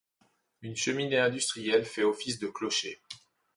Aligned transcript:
Une 0.63 0.75
cheminée 0.75 1.19
industrielle 1.19 1.85
fait 1.85 2.03
office 2.03 2.39
de 2.39 2.47
clocher. 2.47 2.99